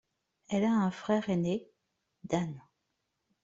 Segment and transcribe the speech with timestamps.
[0.49, 1.69] Elle a un frère aîné,
[2.23, 2.59] Dan.